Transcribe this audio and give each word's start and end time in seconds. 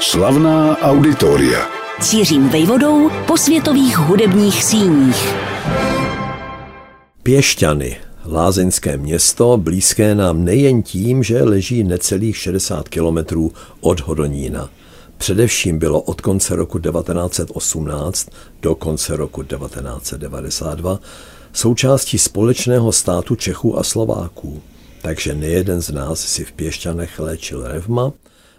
Slavná 0.00 0.78
auditoria. 0.78 1.68
Cířím 2.00 2.48
vejvodou 2.48 3.10
po 3.26 3.36
světových 3.36 3.98
hudebních 3.98 4.64
síních. 4.64 5.34
Pěšťany, 7.22 7.96
lázeňské 8.24 8.96
město, 8.96 9.56
blízké 9.56 10.14
nám 10.14 10.44
nejen 10.44 10.82
tím, 10.82 11.22
že 11.22 11.42
leží 11.42 11.84
necelých 11.84 12.36
60 12.36 12.88
kilometrů 12.88 13.52
od 13.80 14.00
Hodonína. 14.00 14.70
Především 15.18 15.78
bylo 15.78 16.00
od 16.00 16.20
konce 16.20 16.56
roku 16.56 16.78
1918 16.78 18.28
do 18.62 18.74
konce 18.74 19.16
roku 19.16 19.42
1992 19.42 20.98
součástí 21.52 22.18
společného 22.18 22.92
státu 22.92 23.34
Čechů 23.34 23.78
a 23.78 23.82
Slováků. 23.82 24.62
Takže 25.02 25.34
nejeden 25.34 25.82
z 25.82 25.90
nás 25.90 26.20
si 26.20 26.44
v 26.44 26.52
Pěšťanech 26.52 27.18
léčil 27.18 27.68
revma, 27.68 28.12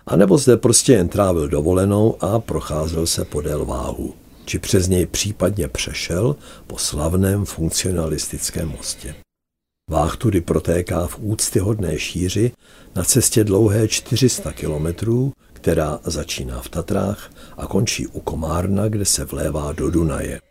anebo 0.07 0.37
zde 0.37 0.57
prostě 0.57 0.93
jen 0.93 1.07
trávil 1.07 1.47
dovolenou 1.47 2.23
a 2.23 2.39
procházel 2.39 3.07
se 3.07 3.25
podél 3.25 3.65
váhu, 3.65 4.13
či 4.45 4.59
přes 4.59 4.87
něj 4.87 5.05
případně 5.05 5.67
přešel 5.67 6.35
po 6.67 6.77
slavném 6.77 7.45
funkcionalistickém 7.45 8.69
mostě. 8.69 9.15
Váh 9.89 10.17
tudy 10.17 10.41
protéká 10.41 11.07
v 11.07 11.19
úctyhodné 11.19 11.99
šíři 11.99 12.51
na 12.95 13.03
cestě 13.03 13.43
dlouhé 13.43 13.87
400 13.87 14.51
kilometrů, 14.51 15.33
která 15.53 15.99
začíná 16.03 16.61
v 16.61 16.69
Tatrách 16.69 17.31
a 17.57 17.67
končí 17.67 18.07
u 18.07 18.19
Komárna, 18.19 18.87
kde 18.87 19.05
se 19.05 19.25
vlévá 19.25 19.73
do 19.73 19.89
Dunaje. 19.89 20.41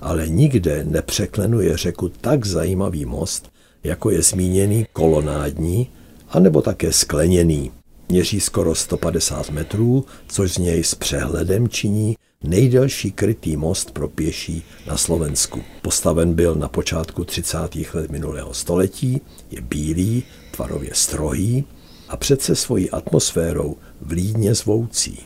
Ale 0.00 0.28
nikde 0.28 0.84
nepřeklenuje 0.84 1.76
řeku 1.76 2.08
tak 2.08 2.46
zajímavý 2.46 3.04
most, 3.04 3.50
jako 3.84 4.10
je 4.10 4.22
zmíněný 4.22 4.86
kolonádní, 4.92 5.90
anebo 6.28 6.62
také 6.62 6.92
skleněný. 6.92 7.72
Měří 8.14 8.40
skoro 8.40 8.74
150 8.74 9.50
metrů, 9.50 10.04
což 10.28 10.52
z 10.52 10.58
něj 10.58 10.84
s 10.84 10.94
přehledem 10.94 11.68
činí 11.68 12.16
nejdelší 12.44 13.12
krytý 13.12 13.56
most 13.56 13.90
pro 13.90 14.08
pěší 14.08 14.62
na 14.86 14.96
Slovensku. 14.96 15.62
Postaven 15.82 16.34
byl 16.34 16.54
na 16.54 16.68
počátku 16.68 17.24
30. 17.24 17.58
let 17.94 18.10
minulého 18.10 18.54
století, 18.54 19.20
je 19.50 19.60
bílý, 19.60 20.22
tvarově 20.50 20.90
strohý 20.92 21.64
a 22.08 22.16
přece 22.16 22.56
svojí 22.56 22.90
atmosférou 22.90 23.76
vlídně 24.00 24.54
zvoucí. 24.54 25.18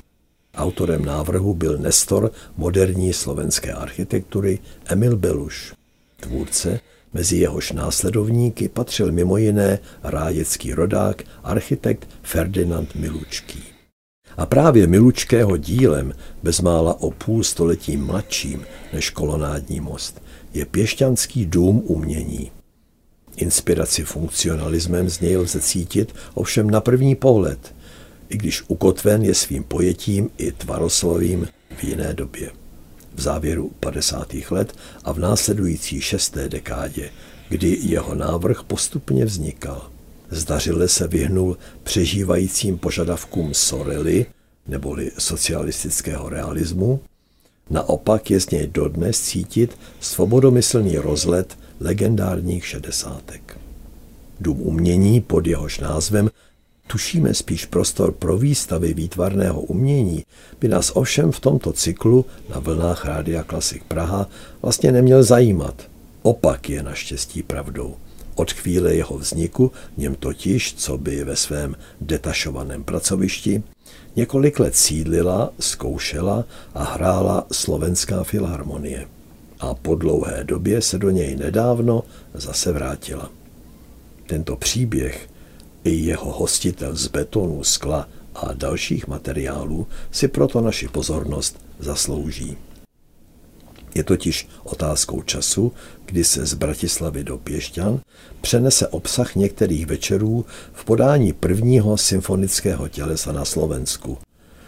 Autorem 0.55 1.05
návrhu 1.05 1.55
byl 1.55 1.79
nestor 1.79 2.33
moderní 2.57 3.13
slovenské 3.13 3.73
architektury 3.73 4.59
Emil 4.87 5.17
Beluš. 5.17 5.75
Tvůrce, 6.21 6.81
mezi 7.15 7.37
jehož 7.37 7.73
následovníky 7.73 8.69
patřil 8.69 9.13
mimo 9.13 9.37
jiné 9.37 9.79
rájecký 10.03 10.73
rodák, 10.75 11.23
architekt 11.45 12.09
Ferdinand 12.23 12.95
Milučký. 12.95 13.63
A 14.37 14.47
právě 14.47 14.87
Milučkého 14.87 15.57
dílem, 15.57 16.13
bezmála 16.43 17.01
o 17.01 17.11
půl 17.11 17.45
století 17.45 17.97
mladším 17.97 18.65
než 18.93 19.11
kolonádní 19.11 19.81
most, 19.81 20.23
je 20.55 20.65
Pěšťanský 20.65 21.47
dům 21.47 21.83
umění. 21.87 22.51
Inspiraci 23.37 24.05
funkcionalismem 24.05 25.09
z 25.09 25.21
něj 25.21 25.37
lze 25.37 25.61
cítit 25.61 26.15
ovšem 26.35 26.71
na 26.71 26.81
první 26.81 27.15
pohled, 27.15 27.75
i 28.29 28.37
když 28.37 28.63
ukotven 28.69 29.23
je 29.23 29.35
svým 29.35 29.65
pojetím 29.65 30.31
i 30.39 30.53
tvaroslovím 30.53 31.49
v 31.77 31.85
jiné 31.85 32.15
době. 32.15 32.51
V 33.19 33.21
závěru 33.21 33.71
50. 33.81 34.35
let 34.51 34.77
a 35.05 35.13
v 35.13 35.19
následující 35.19 36.01
šesté 36.01 36.49
dekádě, 36.49 37.11
kdy 37.49 37.79
jeho 37.83 38.15
návrh 38.15 38.63
postupně 38.63 39.25
vznikal. 39.25 39.91
Zdařile 40.31 40.89
se 40.89 41.09
vyhnul 41.09 41.59
přežívajícím 41.83 42.79
požadavkům 42.79 43.55
Sorely, 43.55 44.27
neboli 44.67 45.11
socialistického 45.19 46.29
realismu, 46.29 47.01
naopak 47.71 48.31
je 48.31 48.41
z 48.41 48.51
něj 48.51 48.67
dodnes 48.67 49.21
cítit 49.21 49.79
svobodomyslný 50.01 50.97
rozlet 50.97 51.59
legendárních 51.81 52.67
šedesátek. 52.67 53.59
Dům 54.41 54.61
umění 54.63 55.21
pod 55.21 55.47
jehož 55.47 55.81
názvem 55.81 56.31
tušíme 56.89 57.35
spíš 57.35 57.65
prostor 57.67 58.13
pro 58.13 58.39
výstavy 58.39 58.95
výtvarného 58.95 59.61
umění, 59.61 60.25
by 60.61 60.69
nás 60.69 60.93
ovšem 60.95 61.33
v 61.33 61.41
tomto 61.41 61.73
cyklu 61.73 62.27
na 62.49 62.59
vlnách 62.59 63.05
Rádia 63.05 63.43
Klasik 63.43 63.85
Praha 63.85 64.29
vlastně 64.63 64.93
neměl 64.93 65.23
zajímat. 65.23 65.83
Opak 66.23 66.71
je 66.71 66.83
naštěstí 66.83 67.43
pravdou. 67.43 67.97
Od 68.35 68.53
chvíle 68.53 68.95
jeho 68.95 69.19
vzniku, 69.19 69.73
něm 69.97 70.15
totiž, 70.15 70.75
co 70.75 70.99
by 70.99 71.25
ve 71.25 71.37
svém 71.37 71.77
detašovaném 72.01 72.85
pracovišti, 72.85 73.63
několik 74.17 74.59
let 74.59 74.77
sídlila, 74.77 75.53
zkoušela 75.61 76.45
a 76.75 76.85
hrála 76.85 77.47
slovenská 77.53 78.25
filharmonie. 78.25 79.09
A 79.61 79.75
po 79.75 79.95
dlouhé 79.95 80.45
době 80.45 80.83
se 80.83 80.99
do 80.99 81.11
něj 81.11 81.37
nedávno 81.37 82.03
zase 82.35 82.73
vrátila. 82.73 83.31
Tento 84.27 84.57
příběh 84.57 85.28
jeho 85.85 86.33
hostitel 86.33 86.97
z 86.97 87.07
betonu, 87.07 87.65
skla 87.65 88.09
a 88.35 88.53
dalších 88.53 89.07
materiálů 89.09 89.87
si 90.11 90.29
proto 90.29 90.61
naši 90.61 90.89
pozornost 90.89 91.61
zaslouží. 91.79 92.57
Je 93.95 94.05
totiž 94.05 94.49
otázkou 94.65 95.23
času, 95.23 95.73
kdy 96.07 96.25
se 96.25 96.47
z 96.47 96.55
Bratislavy 96.55 97.25
do 97.25 97.39
Pěšťan 97.39 98.01
přenese 98.41 98.89
obsah 98.89 99.37
některých 99.37 99.87
večerů 99.87 100.45
v 100.73 100.85
podání 100.85 101.33
prvního 101.33 101.97
symfonického 101.97 102.89
tělesa 102.89 103.33
na 103.33 103.45
Slovensku. 103.45 104.19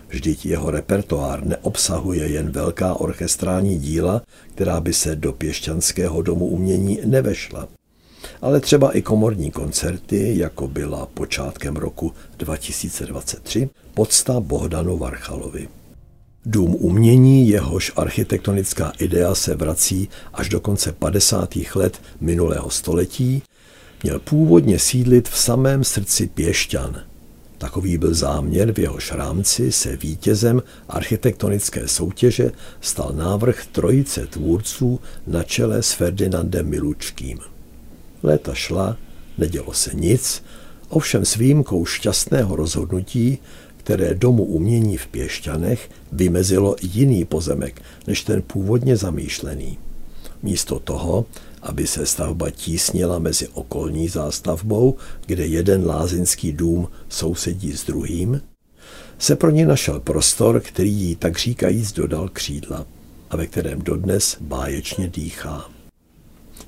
Vždyť 0.08 0.46
jeho 0.46 0.70
repertoár 0.70 1.46
neobsahuje 1.46 2.28
jen 2.28 2.50
velká 2.50 2.94
orchestrální 2.94 3.78
díla, 3.78 4.22
která 4.54 4.80
by 4.80 4.92
se 4.92 5.16
do 5.16 5.32
Pěšťanského 5.32 6.22
domu 6.22 6.46
umění 6.46 6.98
nevešla 7.04 7.68
ale 8.42 8.60
třeba 8.60 8.90
i 8.92 9.02
komorní 9.02 9.50
koncerty, 9.50 10.38
jako 10.38 10.68
byla 10.68 11.06
počátkem 11.06 11.76
roku 11.76 12.12
2023 12.38 13.68
podsta 13.94 14.40
Bohdanu 14.40 14.98
Varchalovi. 14.98 15.68
Dům 16.46 16.76
umění, 16.78 17.48
jehož 17.48 17.92
architektonická 17.96 18.92
idea 18.98 19.34
se 19.34 19.54
vrací 19.54 20.08
až 20.34 20.48
do 20.48 20.60
konce 20.60 20.92
50. 20.92 21.56
let 21.74 22.00
minulého 22.20 22.70
století, 22.70 23.42
měl 24.02 24.18
původně 24.18 24.78
sídlit 24.78 25.28
v 25.28 25.38
samém 25.38 25.84
srdci 25.84 26.26
Pěšťan. 26.26 27.00
Takový 27.58 27.98
byl 27.98 28.14
záměr, 28.14 28.72
v 28.72 28.78
jehož 28.78 29.12
rámci 29.12 29.72
se 29.72 29.96
vítězem 29.96 30.62
architektonické 30.88 31.88
soutěže 31.88 32.52
stal 32.80 33.12
návrh 33.16 33.66
trojice 33.66 34.26
tvůrců 34.26 35.00
na 35.26 35.42
čele 35.42 35.82
s 35.82 35.92
Ferdinandem 35.92 36.68
Milučkým. 36.68 37.38
Léta 38.22 38.54
šla, 38.54 38.96
nedělo 39.38 39.72
se 39.72 39.90
nic, 39.94 40.42
ovšem 40.88 41.24
s 41.24 41.36
výjimkou 41.36 41.84
šťastného 41.84 42.56
rozhodnutí, 42.56 43.38
které 43.76 44.14
domu 44.14 44.44
umění 44.44 44.96
v 44.96 45.06
Pěšťanech 45.06 45.90
vymezilo 46.12 46.76
jiný 46.82 47.24
pozemek 47.24 47.82
než 48.06 48.22
ten 48.22 48.42
původně 48.42 48.96
zamýšlený. 48.96 49.78
Místo 50.42 50.78
toho, 50.78 51.26
aby 51.62 51.86
se 51.86 52.06
stavba 52.06 52.50
tísnila 52.50 53.18
mezi 53.18 53.48
okolní 53.48 54.08
zástavbou, 54.08 54.96
kde 55.26 55.46
jeden 55.46 55.86
lázeňský 55.86 56.52
dům 56.52 56.88
sousedí 57.08 57.72
s 57.72 57.84
druhým, 57.84 58.40
se 59.18 59.36
pro 59.36 59.50
ně 59.50 59.66
našel 59.66 60.00
prostor, 60.00 60.60
který 60.60 60.92
jí 60.92 61.16
tak 61.16 61.38
říkajíc 61.38 61.92
dodal 61.92 62.28
křídla 62.28 62.86
a 63.30 63.36
ve 63.36 63.46
kterém 63.46 63.82
dodnes 63.82 64.36
báječně 64.40 65.08
dýchá. 65.08 65.79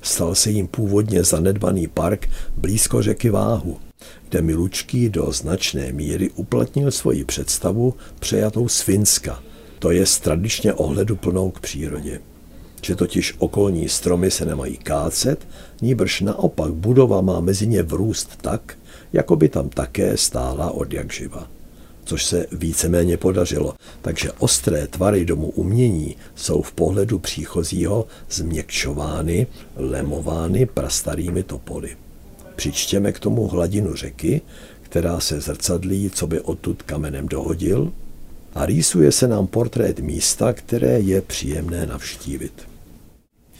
Stal 0.03 0.35
se 0.35 0.51
jim 0.51 0.67
původně 0.67 1.23
zanedbaný 1.23 1.87
park 1.87 2.29
blízko 2.55 3.01
řeky 3.01 3.29
Váhu, 3.29 3.77
kde 4.29 4.41
Milučký 4.41 5.09
do 5.09 5.31
značné 5.31 5.91
míry 5.91 6.29
uplatnil 6.29 6.91
svoji 6.91 7.25
představu 7.25 7.93
přejatou 8.19 8.67
z 8.67 8.81
Finska, 8.81 9.43
to 9.79 9.91
je 9.91 10.05
tradičně 10.21 10.73
ohleduplnou 10.73 11.51
k 11.51 11.59
přírodě. 11.59 12.19
Že 12.81 12.95
totiž 12.95 13.35
okolní 13.37 13.89
stromy 13.89 14.31
se 14.31 14.45
nemají 14.45 14.77
kácet, 14.77 15.47
níbrž 15.81 16.21
naopak 16.21 16.73
budova 16.73 17.21
má 17.21 17.39
mezi 17.39 17.67
ně 17.67 17.83
vrůst 17.83 18.37
tak, 18.41 18.77
jako 19.13 19.35
by 19.35 19.49
tam 19.49 19.69
také 19.69 20.17
stála 20.17 20.71
od 20.71 20.93
jak 20.93 21.13
živa 21.13 21.49
což 22.05 22.25
se 22.25 22.45
víceméně 22.51 23.17
podařilo. 23.17 23.73
Takže 24.01 24.31
ostré 24.31 24.87
tvary 24.87 25.25
domu 25.25 25.49
umění 25.49 26.15
jsou 26.35 26.61
v 26.61 26.71
pohledu 26.71 27.19
příchozího 27.19 28.07
změkčovány, 28.29 29.47
lemovány 29.75 30.65
prastarými 30.65 31.43
topoly. 31.43 31.97
Přičtěme 32.55 33.11
k 33.11 33.19
tomu 33.19 33.47
hladinu 33.47 33.95
řeky, 33.95 34.41
která 34.81 35.19
se 35.19 35.41
zrcadlí, 35.41 36.09
co 36.09 36.27
by 36.27 36.41
odtud 36.41 36.83
kamenem 36.83 37.27
dohodil, 37.27 37.91
a 38.55 38.65
rýsuje 38.65 39.11
se 39.11 39.27
nám 39.27 39.47
portrét 39.47 39.99
místa, 39.99 40.53
které 40.53 40.99
je 40.99 41.21
příjemné 41.21 41.85
navštívit. 41.85 42.53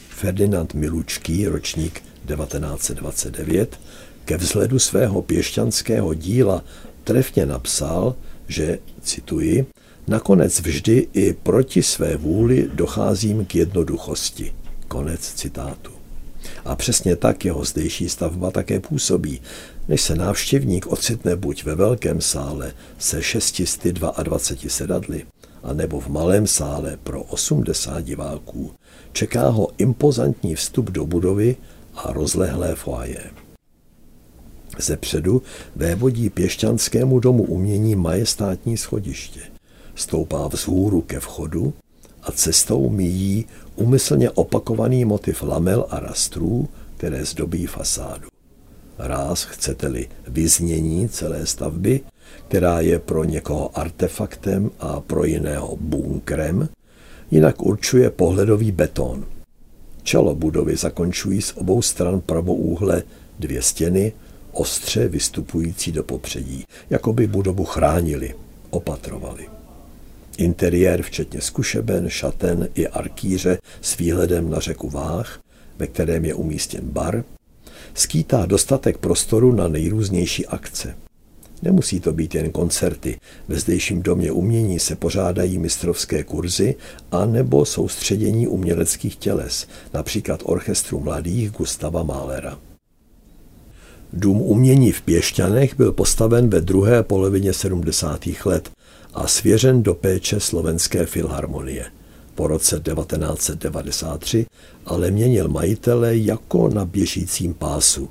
Ferdinand 0.09 0.73
Milučký, 0.73 1.47
ročník 1.47 2.03
1929, 2.27 3.79
ke 4.25 4.37
vzhledu 4.37 4.79
svého 4.79 5.21
pěšťanského 5.21 6.13
díla 6.13 6.63
trefně 7.03 7.45
napsal, 7.45 8.15
že, 8.47 8.79
cituji, 9.01 9.65
Nakonec 10.07 10.59
vždy 10.59 11.07
i 11.13 11.33
proti 11.33 11.83
své 11.83 12.17
vůli 12.17 12.69
docházím 12.73 13.45
k 13.45 13.55
jednoduchosti. 13.55 14.53
Konec 14.87 15.21
citátu. 15.21 15.91
A 16.65 16.75
přesně 16.75 17.15
tak 17.15 17.45
jeho 17.45 17.65
zdejší 17.65 18.09
stavba 18.09 18.51
také 18.51 18.79
působí. 18.79 19.41
Než 19.87 20.01
se 20.01 20.15
návštěvník 20.15 20.87
ocitne 20.87 21.35
buď 21.35 21.63
ve 21.63 21.75
velkém 21.75 22.21
sále 22.21 22.73
se 22.99 23.21
622 23.21 24.39
sedadly, 24.67 25.25
anebo 25.63 25.99
v 25.99 26.07
malém 26.07 26.47
sále 26.47 26.97
pro 27.03 27.23
80 27.23 28.01
diváků, 28.01 28.71
čeká 29.11 29.49
ho 29.49 29.67
impozantní 29.77 30.55
vstup 30.55 30.91
do 30.91 31.05
budovy 31.05 31.55
a 31.95 32.13
rozlehlé 32.13 32.75
foaje. 32.75 33.23
Ze 34.79 34.97
předu 34.97 35.41
vévodí 35.75 36.29
pěšťanskému 36.29 37.19
domu 37.19 37.43
umění 37.43 37.95
majestátní 37.95 38.77
schodiště. 38.77 39.39
Stoupá 39.95 40.47
vzhůru 40.47 41.01
ke 41.01 41.19
vchodu 41.19 41.73
a 42.23 42.31
cestou 42.31 42.89
míjí 42.89 43.45
umyslně 43.75 44.29
opakovaný 44.29 45.05
motiv 45.05 45.43
lamel 45.43 45.85
a 45.89 45.99
rastrů, 45.99 46.67
které 46.97 47.25
zdobí 47.25 47.65
fasádu. 47.65 48.27
Ráz, 48.97 49.43
chcete-li, 49.43 50.09
vyznění 50.27 51.09
celé 51.09 51.45
stavby, 51.45 52.01
která 52.47 52.79
je 52.79 52.99
pro 52.99 53.23
někoho 53.23 53.77
artefaktem 53.79 54.71
a 54.79 54.99
pro 54.99 55.25
jiného 55.25 55.77
bunkrem, 55.81 56.69
jinak 57.31 57.61
určuje 57.61 58.09
pohledový 58.09 58.71
beton. 58.71 59.25
Čelo 60.03 60.35
budovy 60.35 60.75
zakončují 60.75 61.41
z 61.41 61.53
obou 61.55 61.81
stran 61.81 62.21
pravoúhle 62.21 63.03
dvě 63.39 63.61
stěny, 63.61 64.13
ostře 64.53 65.07
vystupující 65.07 65.91
do 65.91 66.03
popředí, 66.03 66.65
jako 66.89 67.13
by 67.13 67.27
budovu 67.27 67.65
chránili, 67.65 68.35
opatrovali. 68.69 69.47
Interiér 70.37 71.01
včetně 71.01 71.41
zkušeben, 71.41 72.09
šaten 72.09 72.69
i 72.75 72.87
arkýře 72.87 73.57
s 73.81 73.97
výhledem 73.97 74.49
na 74.49 74.59
řeku 74.59 74.89
Váh, 74.89 75.39
ve 75.77 75.87
kterém 75.87 76.25
je 76.25 76.33
umístěn 76.33 76.81
bar, 76.83 77.23
skýtá 77.93 78.45
dostatek 78.45 78.97
prostoru 78.97 79.51
na 79.51 79.67
nejrůznější 79.67 80.45
akce. 80.45 80.95
Nemusí 81.61 81.99
to 81.99 82.13
být 82.13 82.35
jen 82.35 82.51
koncerty. 82.51 83.19
Ve 83.47 83.59
zdejším 83.59 84.01
domě 84.01 84.31
umění 84.31 84.79
se 84.79 84.95
pořádají 84.95 85.57
mistrovské 85.57 86.23
kurzy 86.23 86.75
a 87.11 87.25
nebo 87.25 87.65
soustředění 87.65 88.47
uměleckých 88.47 89.15
těles, 89.15 89.67
například 89.93 90.39
orchestru 90.43 90.99
mladých 90.99 91.51
Gustava 91.51 92.03
Mahlera. 92.03 92.59
Dům 94.15 94.41
umění 94.41 94.91
v 94.91 95.01
Pěšťanech 95.01 95.77
byl 95.77 95.91
postaven 95.91 96.49
ve 96.49 96.61
druhé 96.61 97.03
polovině 97.03 97.53
70. 97.53 98.25
let 98.45 98.71
a 99.13 99.27
svěřen 99.27 99.83
do 99.83 99.93
péče 99.93 100.39
Slovenské 100.39 101.05
filharmonie. 101.05 101.85
Po 102.35 102.47
roce 102.47 102.79
1993 102.79 104.45
ale 104.85 105.11
měnil 105.11 105.47
majitele 105.47 106.17
jako 106.17 106.69
na 106.69 106.85
běžícím 106.85 107.53
pásu. 107.53 108.09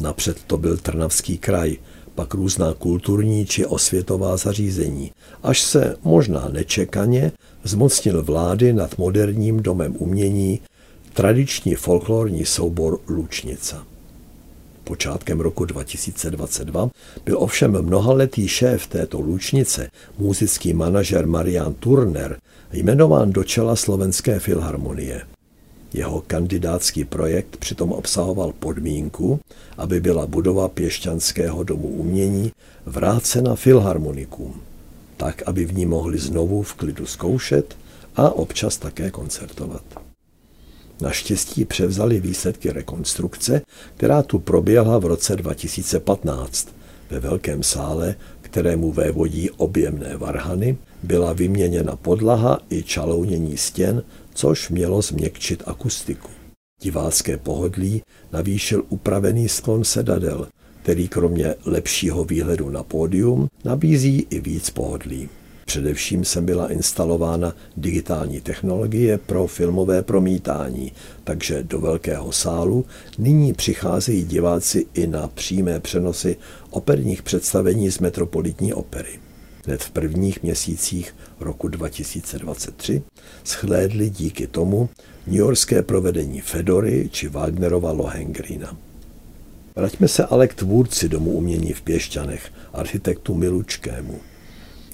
Napřed 0.00 0.36
to 0.46 0.58
byl 0.58 0.76
Trnavský 0.76 1.38
kraj, 1.38 1.76
pak 2.14 2.34
různá 2.34 2.74
kulturní 2.74 3.46
či 3.46 3.66
osvětová 3.66 4.36
zařízení, 4.36 5.12
až 5.42 5.62
se 5.62 5.96
možná 6.04 6.48
nečekaně 6.52 7.32
zmocnil 7.64 8.22
vlády 8.22 8.72
nad 8.72 8.98
moderním 8.98 9.62
domem 9.62 9.94
umění 9.98 10.60
tradiční 11.14 11.74
folklorní 11.74 12.44
soubor 12.44 12.98
Lučnica. 13.08 13.86
Počátkem 14.88 15.40
roku 15.40 15.64
2022 15.64 16.90
byl 17.24 17.36
ovšem 17.38 17.82
mnohaletý 17.82 18.48
šéf 18.48 18.86
této 18.86 19.20
lučnice, 19.20 19.90
muzický 20.18 20.72
manažer 20.72 21.26
Marian 21.26 21.74
Turner, 21.74 22.36
jmenován 22.72 23.32
do 23.32 23.44
čela 23.44 23.76
Slovenské 23.76 24.38
filharmonie. 24.38 25.22
Jeho 25.92 26.22
kandidátský 26.26 27.04
projekt 27.04 27.56
přitom 27.56 27.92
obsahoval 27.92 28.52
podmínku, 28.52 29.40
aby 29.76 30.00
byla 30.00 30.26
budova 30.26 30.68
Pěšťanského 30.68 31.62
domu 31.62 31.88
umění 31.88 32.52
vrácena 32.86 33.54
filharmonikům, 33.54 34.60
tak 35.16 35.42
aby 35.46 35.64
v 35.64 35.74
ní 35.74 35.86
mohli 35.86 36.18
znovu 36.18 36.62
v 36.62 36.74
klidu 36.74 37.06
zkoušet 37.06 37.76
a 38.16 38.30
občas 38.30 38.76
také 38.76 39.10
koncertovat. 39.10 40.07
Naštěstí 41.00 41.64
převzali 41.64 42.20
výsledky 42.20 42.72
rekonstrukce, 42.72 43.62
která 43.96 44.22
tu 44.22 44.38
proběhla 44.38 44.98
v 44.98 45.04
roce 45.04 45.36
2015. 45.36 46.68
Ve 47.10 47.20
velkém 47.20 47.62
sále, 47.62 48.14
kterému 48.40 48.92
vévodí 48.92 49.50
objemné 49.50 50.16
varhany, 50.16 50.76
byla 51.02 51.32
vyměněna 51.32 51.96
podlaha 51.96 52.60
i 52.70 52.82
čalounění 52.82 53.56
stěn, 53.56 54.02
což 54.34 54.68
mělo 54.68 55.02
změkčit 55.02 55.62
akustiku. 55.66 56.30
Divácké 56.82 57.36
pohodlí 57.36 58.02
navýšil 58.32 58.84
upravený 58.88 59.48
sklon 59.48 59.84
sedadel, 59.84 60.48
který 60.82 61.08
kromě 61.08 61.54
lepšího 61.64 62.24
výhledu 62.24 62.70
na 62.70 62.82
pódium 62.82 63.48
nabízí 63.64 64.26
i 64.30 64.40
víc 64.40 64.70
pohodlí. 64.70 65.28
Především 65.68 66.24
sem 66.24 66.46
byla 66.46 66.72
instalována 66.72 67.54
digitální 67.76 68.40
technologie 68.40 69.18
pro 69.18 69.46
filmové 69.46 70.02
promítání, 70.02 70.92
takže 71.24 71.62
do 71.62 71.80
velkého 71.80 72.32
sálu 72.32 72.86
nyní 73.18 73.52
přicházejí 73.52 74.24
diváci 74.24 74.86
i 74.94 75.06
na 75.06 75.28
přímé 75.28 75.80
přenosy 75.80 76.36
operních 76.70 77.22
představení 77.22 77.90
z 77.90 77.98
Metropolitní 77.98 78.74
opery. 78.74 79.20
Hned 79.66 79.82
v 79.82 79.90
prvních 79.90 80.42
měsících 80.42 81.16
roku 81.40 81.68
2023 81.68 83.02
schlédli 83.44 84.10
díky 84.10 84.46
tomu 84.46 84.88
Yorkské 85.26 85.82
provedení 85.82 86.40
Fedory 86.40 87.08
či 87.12 87.28
Wagnerova 87.28 87.92
Lohengrina. 87.92 88.76
Vraťme 89.76 90.08
se 90.08 90.24
ale 90.24 90.48
k 90.48 90.54
tvůrci 90.54 91.08
domu 91.08 91.30
umění 91.30 91.72
v 91.72 91.82
Pěšťanech, 91.82 92.52
architektu 92.72 93.34
Milučkému. 93.34 94.20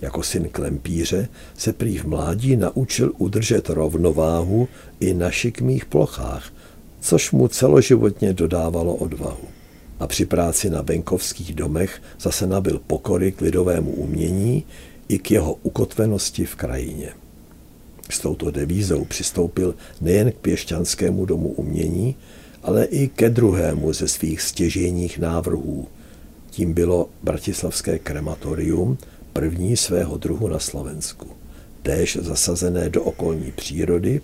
Jako 0.04 0.22
syn 0.22 0.48
klempíře 0.48 1.28
se 1.56 1.72
prý 1.72 1.98
v 1.98 2.04
mládí 2.04 2.56
naučil 2.56 3.12
udržet 3.18 3.68
rovnováhu 3.68 4.68
i 5.00 5.14
na 5.14 5.30
šikmých 5.30 5.84
plochách, 5.84 6.52
což 7.00 7.32
mu 7.32 7.48
celoživotně 7.48 8.32
dodávalo 8.32 8.94
odvahu. 8.94 9.48
A 10.00 10.06
při 10.06 10.26
práci 10.26 10.70
na 10.70 10.82
venkovských 10.82 11.54
domech 11.54 12.02
zase 12.20 12.46
nabil 12.46 12.80
pokory 12.86 13.32
k 13.32 13.40
lidovému 13.40 13.90
umění 13.90 14.64
i 15.08 15.18
k 15.18 15.30
jeho 15.30 15.54
ukotvenosti 15.62 16.44
v 16.44 16.54
krajině. 16.54 17.08
S 18.10 18.20
touto 18.20 18.50
devízou 18.50 19.05
přistoupil 19.05 19.74
nejen 20.00 20.32
k 20.32 20.36
pěšťanskému 20.36 21.24
domu 21.24 21.48
umění, 21.48 22.17
ale 22.62 22.84
i 22.84 23.08
ke 23.08 23.31
druhému 23.31 23.93
ze 23.93 24.08
svých 24.08 24.40
stěžejních 24.40 25.19
návrhů. 25.19 25.88
Tím 26.50 26.72
bylo 26.72 27.08
Bratislavské 27.22 27.98
krematorium, 27.98 28.98
první 29.34 29.76
svého 29.76 30.17
druhu 30.17 30.48
na 30.48 30.58
Slovensku. 30.58 31.26
Též 31.82 32.19
zasazené 32.22 32.91
do 32.91 33.03
okolní 33.03 33.53
přírody, 33.53 34.20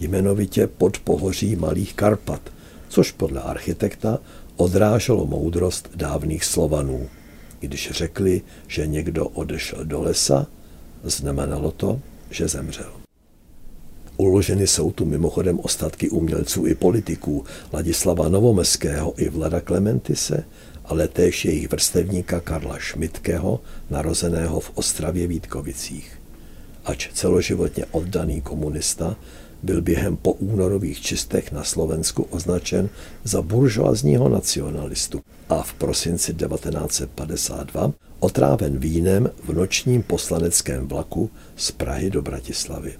jmenovitě 0.00 0.66
pod 0.66 0.98
pohoří 0.98 1.56
Malých 1.56 1.94
Karpat, 1.94 2.40
což 2.88 3.12
podle 3.12 3.42
architekta 3.42 4.18
odráželo 4.56 5.26
moudrost 5.26 5.90
dávných 5.94 6.44
Slovanů. 6.44 7.08
Když 7.60 7.90
řekli, 7.90 8.42
že 8.66 8.86
někdo 8.86 9.26
odešel 9.26 9.84
do 9.84 10.02
lesa, 10.02 10.46
znamenalo 11.04 11.70
to, 11.70 12.00
že 12.30 12.48
zemřel. 12.48 12.92
Uloženy 14.16 14.66
jsou 14.66 14.92
tu 14.92 15.04
mimochodem 15.04 15.60
ostatky 15.62 16.10
umělců 16.10 16.66
i 16.66 16.74
politiků 16.74 17.44
Ladislava 17.72 18.28
Novomeského 18.28 19.14
i 19.16 19.28
Vlada 19.28 19.60
Klementise, 19.60 20.44
ale 20.84 21.08
též 21.08 21.44
jejich 21.44 21.70
vrstevníka 21.70 22.40
Karla 22.40 22.78
Šmitkého, 22.78 23.60
narozeného 23.90 24.60
v 24.60 24.70
Ostravě 24.74 25.26
Vítkovicích. 25.26 26.20
Ač 26.84 27.08
celoživotně 27.12 27.84
oddaný 27.90 28.40
komunista, 28.40 29.16
byl 29.62 29.82
během 29.82 30.16
po 30.16 30.32
únorových 30.32 31.00
čistech 31.00 31.52
na 31.52 31.64
Slovensku 31.64 32.22
označen 32.22 32.88
za 33.24 33.42
buržoazního 33.42 34.28
nacionalistu 34.28 35.20
a 35.48 35.62
v 35.62 35.74
prosinci 35.74 36.34
1952 36.34 37.92
otráven 38.20 38.78
vínem 38.78 39.30
v 39.44 39.52
nočním 39.52 40.02
poslaneckém 40.02 40.88
vlaku 40.88 41.30
z 41.56 41.70
Prahy 41.70 42.10
do 42.10 42.22
Bratislavy. 42.22 42.94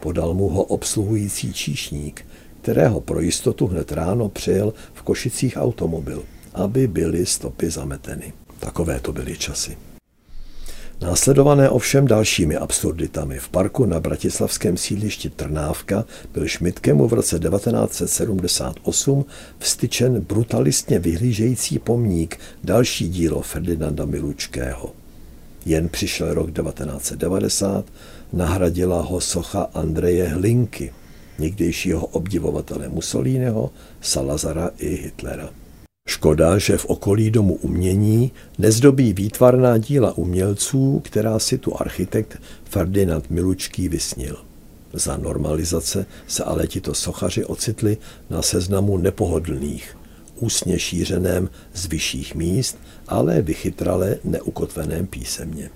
Podal 0.00 0.34
mu 0.34 0.48
ho 0.48 0.62
obsluhující 0.62 1.52
číšník, 1.52 2.26
kterého 2.60 3.00
pro 3.00 3.20
jistotu 3.20 3.66
hned 3.66 3.92
ráno 3.92 4.28
přijel 4.28 4.72
v 4.94 5.02
Košicích 5.02 5.56
automobil– 5.56 6.22
aby 6.54 6.86
byly 6.86 7.26
stopy 7.26 7.70
zameteny. 7.70 8.32
Takové 8.58 9.00
to 9.00 9.12
byly 9.12 9.36
časy. 9.36 9.76
Následované 11.00 11.68
ovšem 11.68 12.06
dalšími 12.06 12.56
absurditami. 12.56 13.38
V 13.38 13.48
parku 13.48 13.86
na 13.86 14.00
bratislavském 14.00 14.76
sídlišti 14.76 15.30
Trnávka 15.30 16.04
byl 16.32 16.48
Šmitkemu 16.48 17.08
v 17.08 17.12
roce 17.12 17.38
1978 17.38 19.24
vstyčen 19.58 20.20
brutalistně 20.20 20.98
vyhlížející 20.98 21.78
pomník, 21.78 22.38
další 22.64 23.08
dílo 23.08 23.42
Ferdinanda 23.42 24.04
Milučkého. 24.04 24.94
Jen 25.66 25.88
přišel 25.88 26.34
rok 26.34 26.50
1990, 26.50 27.84
nahradila 28.32 29.02
ho 29.02 29.20
socha 29.20 29.68
Andreje 29.74 30.28
Hlinky, 30.28 30.92
někdejšího 31.38 32.06
obdivovatele 32.06 32.88
Mussoliniho, 32.88 33.70
Salazara 34.00 34.70
i 34.78 34.88
Hitlera. 34.88 35.59
Škoda, 36.10 36.58
že 36.58 36.76
v 36.76 36.84
okolí 36.84 37.30
domu 37.30 37.54
umění 37.54 38.32
nezdobí 38.58 39.12
výtvarná 39.12 39.78
díla 39.78 40.18
umělců, 40.18 41.00
která 41.04 41.38
si 41.38 41.58
tu 41.58 41.80
architekt 41.80 42.42
Ferdinand 42.64 43.30
Milučký 43.30 43.88
vysnil. 43.88 44.36
Za 44.92 45.16
normalizace 45.16 46.06
se 46.26 46.44
ale 46.44 46.66
tito 46.66 46.94
sochaři 46.94 47.44
ocitli 47.44 47.96
na 48.30 48.42
seznamu 48.42 48.98
nepohodlných, 48.98 49.96
úsně 50.36 50.78
šířeném 50.78 51.50
z 51.74 51.86
vyšších 51.86 52.34
míst, 52.34 52.78
ale 53.08 53.42
vychytrale 53.42 54.16
neukotveném 54.24 55.06
písemně. 55.06 55.70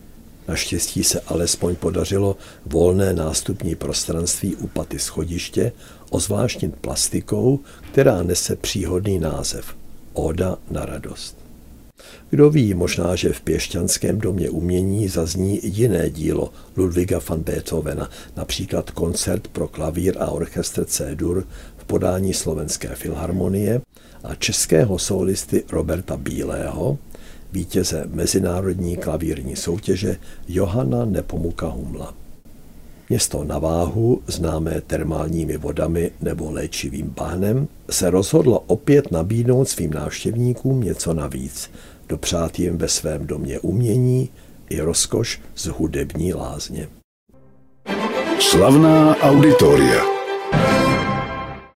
Naštěstí 0.48 1.04
se 1.04 1.20
alespoň 1.20 1.76
podařilo 1.76 2.36
volné 2.66 3.12
nástupní 3.12 3.74
prostranství 3.74 4.56
u 4.56 4.66
paty 4.66 4.98
schodiště 4.98 5.72
ozvláštnit 6.10 6.76
plastikou, 6.76 7.60
která 7.92 8.22
nese 8.22 8.56
příhodný 8.56 9.18
název 9.18 9.83
Oda 10.14 10.58
na 10.70 10.86
radost. 10.86 11.36
Kdo 12.30 12.50
ví, 12.50 12.74
možná, 12.74 13.16
že 13.16 13.32
v 13.32 13.40
Pěšťanském 13.40 14.18
domě 14.18 14.50
umění 14.50 15.08
zazní 15.08 15.60
jiné 15.62 16.10
dílo 16.10 16.52
Ludwiga 16.76 17.20
van 17.28 17.40
Beethovena, 17.40 18.10
například 18.36 18.90
koncert 18.90 19.48
pro 19.48 19.68
klavír 19.68 20.16
a 20.18 20.30
orchestr 20.30 20.84
C-dur 20.84 21.46
v 21.76 21.84
podání 21.84 22.34
Slovenské 22.34 22.88
filharmonie 22.88 23.80
a 24.24 24.34
českého 24.34 24.98
solisty 24.98 25.64
Roberta 25.72 26.16
Bílého, 26.16 26.98
vítěze 27.52 28.04
mezinárodní 28.06 28.96
klavírní 28.96 29.56
soutěže 29.56 30.16
Johana 30.48 31.04
Nepomuka 31.04 31.66
Humla. 31.66 32.23
Město 33.08 33.44
na 33.44 33.58
váhu, 33.58 34.22
známé 34.26 34.80
termálními 34.80 35.56
vodami 35.56 36.10
nebo 36.20 36.50
léčivým 36.50 37.14
bahnem, 37.16 37.68
se 37.90 38.10
rozhodlo 38.10 38.58
opět 38.58 39.10
nabídnout 39.10 39.68
svým 39.68 39.92
návštěvníkům 39.92 40.80
něco 40.80 41.14
navíc, 41.14 41.70
dopřát 42.08 42.58
jim 42.58 42.78
ve 42.78 42.88
svém 42.88 43.26
domě 43.26 43.58
umění 43.60 44.28
i 44.70 44.80
rozkoš 44.80 45.40
z 45.54 45.66
hudební 45.66 46.34
lázně. 46.34 46.88
Slavná 48.40 49.16
auditoria. 49.16 50.13